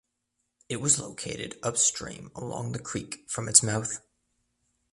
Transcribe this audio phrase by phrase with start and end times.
[0.67, 3.99] It was located upstream along the creek from its mouth.